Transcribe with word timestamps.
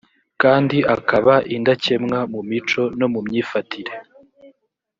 kandi 0.41 0.77
akaba 0.95 1.33
indakemwa 1.55 2.19
mu 2.33 2.41
mico 2.49 2.83
no 2.99 3.07
mu 3.13 3.19
myifatire 3.25 3.93